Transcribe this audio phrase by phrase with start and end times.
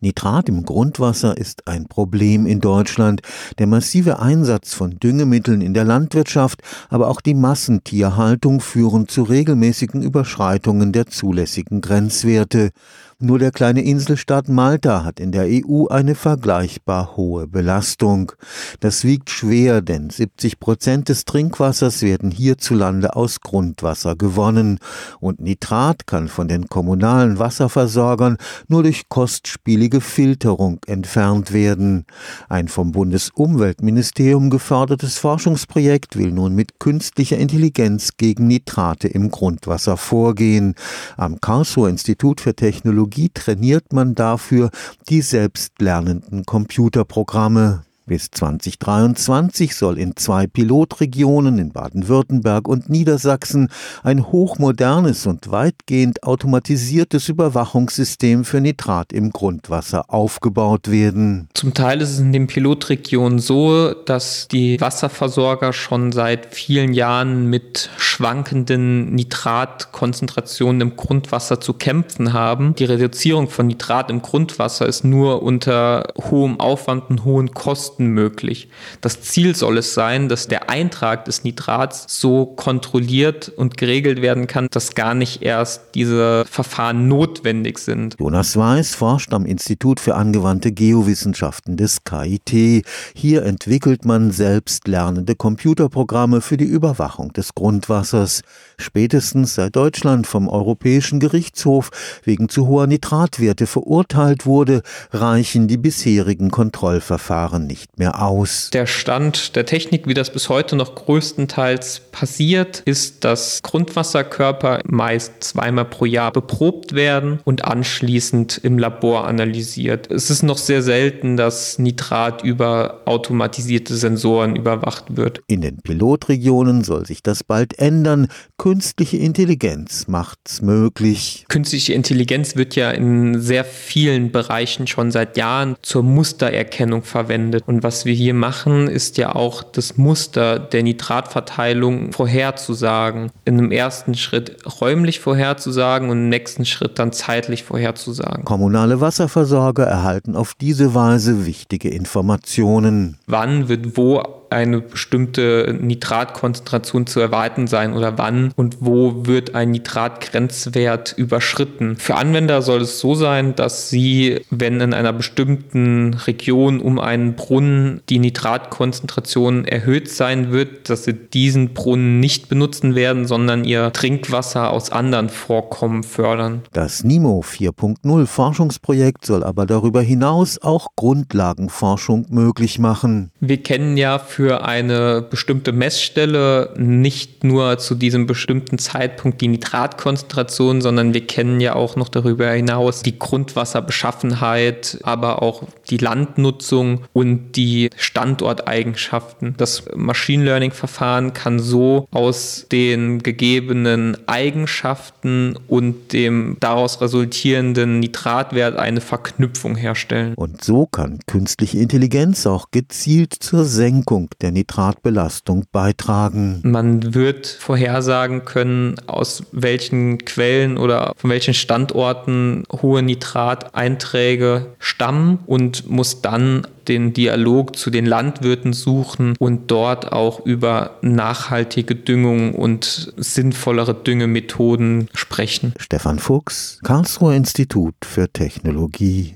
[0.00, 3.22] Nitrat im Grundwasser ist ein Problem in Deutschland.
[3.58, 10.02] Der massive Einsatz von Düngemitteln in der Landwirtschaft, aber auch die Massentierhaltung führen zu regelmäßigen
[10.02, 12.72] Überschreitungen der zulässigen Grenzwerte.
[13.18, 18.32] Nur der kleine Inselstaat Malta hat in der EU eine vergleichbar hohe Belastung.
[18.80, 24.80] Das wiegt schwer, denn 70 Prozent des Trinkwassers werden hierzulande aus Grundwasser gewonnen.
[25.18, 28.36] Und Nitrat kann von den kommunalen Wasserversorgern
[28.68, 32.04] nur durch kostspielige Filterung entfernt werden.
[32.50, 40.74] Ein vom Bundesumweltministerium gefördertes Forschungsprojekt will nun mit künstlicher Intelligenz gegen Nitrate im Grundwasser vorgehen.
[41.16, 44.70] Am Karlsruher Institut für Technologie Technologie trainiert man dafür
[45.08, 47.85] die selbstlernenden Computerprogramme.
[48.08, 53.68] Bis 2023 soll in zwei Pilotregionen in Baden-Württemberg und Niedersachsen
[54.04, 61.48] ein hochmodernes und weitgehend automatisiertes Überwachungssystem für Nitrat im Grundwasser aufgebaut werden.
[61.54, 67.50] Zum Teil ist es in den Pilotregionen so, dass die Wasserversorger schon seit vielen Jahren
[67.50, 72.76] mit schwankenden Nitratkonzentrationen im Grundwasser zu kämpfen haben.
[72.76, 78.08] Die Reduzierung von Nitrat im Grundwasser ist nur unter hohem Aufwand und hohen Kosten Kosten
[78.08, 78.68] möglich.
[79.00, 84.46] Das Ziel soll es sein, dass der Eintrag des Nitrats so kontrolliert und geregelt werden
[84.46, 88.16] kann, dass gar nicht erst diese Verfahren notwendig sind.
[88.18, 92.84] Jonas Weiß forscht am Institut für angewandte Geowissenschaften des KIT.
[93.14, 98.42] Hier entwickelt man selbstlernende Computerprogramme für die Überwachung des Grundwassers.
[98.76, 101.90] Spätestens seit Deutschland vom Europäischen Gerichtshof
[102.24, 108.70] wegen zu hoher Nitratwerte verurteilt wurde, reichen die bisherigen Kontrollverfahren nicht nicht mehr aus.
[108.72, 115.44] Der Stand der Technik, wie das bis heute noch größtenteils passiert, ist, dass Grundwasserkörper meist
[115.44, 120.10] zweimal pro Jahr beprobt werden und anschließend im Labor analysiert.
[120.10, 125.42] Es ist noch sehr selten, dass Nitrat über automatisierte Sensoren überwacht wird.
[125.46, 128.28] In den Pilotregionen soll sich das bald ändern.
[128.56, 131.44] Künstliche Intelligenz macht's möglich.
[131.48, 137.64] Künstliche Intelligenz wird ja in sehr vielen Bereichen schon seit Jahren zur Mustererkennung verwendet.
[137.66, 143.30] Und was wir hier machen, ist ja auch das Muster der Nitratverteilung vorherzusagen.
[143.44, 148.44] In einem ersten Schritt räumlich vorherzusagen und im nächsten Schritt dann zeitlich vorherzusagen.
[148.44, 153.18] Kommunale Wasserversorger erhalten auf diese Weise wichtige Informationen.
[153.26, 159.70] Wann wird wo eine bestimmte Nitratkonzentration zu erwarten sein oder wann und wo wird ein
[159.70, 161.96] Nitratgrenzwert überschritten.
[161.96, 167.34] Für Anwender soll es so sein, dass sie, wenn in einer bestimmten Region um einen
[167.34, 173.92] Brunnen die Nitratkonzentration erhöht sein wird, dass sie diesen Brunnen nicht benutzen werden, sondern ihr
[173.92, 176.62] Trinkwasser aus anderen Vorkommen fördern.
[176.72, 183.30] Das NIMO 4.0 Forschungsprojekt soll aber darüber hinaus auch Grundlagenforschung möglich machen.
[183.40, 190.80] Wir kennen ja für eine bestimmte Messstelle nicht nur zu diesem bestimmten Zeitpunkt die Nitratkonzentration,
[190.80, 197.52] sondern wir kennen ja auch noch darüber hinaus die Grundwasserbeschaffenheit, aber auch die Landnutzung und
[197.52, 199.54] die Standorteigenschaften.
[199.56, 208.76] Das Machine Learning Verfahren kann so aus den gegebenen Eigenschaften und dem daraus resultierenden Nitratwert
[208.76, 210.34] eine Verknüpfung herstellen.
[210.34, 216.60] Und so kann künstliche Intelligenz auch gezielt zur Senkung Senkung der Nitratbelastung beitragen.
[216.64, 225.88] Man wird vorhersagen können, aus welchen Quellen oder von welchen Standorten hohe Nitrateinträge stammen und
[225.88, 233.12] muss dann den Dialog zu den Landwirten suchen und dort auch über nachhaltige Düngung und
[233.16, 235.74] sinnvollere Düngemethoden sprechen.
[235.78, 239.34] Stefan Fuchs, Karlsruher Institut für Technologie.